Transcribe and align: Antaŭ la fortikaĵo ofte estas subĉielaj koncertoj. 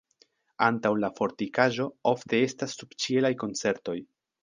Antaŭ 0.67 0.91
la 1.03 1.11
fortikaĵo 1.19 1.87
ofte 2.15 2.43
estas 2.49 2.77
subĉielaj 2.83 3.37
koncertoj. 3.47 4.01